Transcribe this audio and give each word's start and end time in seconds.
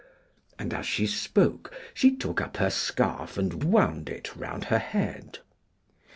And 0.57 0.73
as 0.73 0.87
she 0.87 1.05
spoke, 1.05 1.71
she 1.93 2.15
took 2.15 2.41
up 2.41 2.57
her 2.57 2.71
scarf 2.71 3.37
and 3.37 3.63
wound 3.65 4.09
it 4.09 4.35
round 4.35 4.63
her 4.63 4.79
head. 4.79 5.37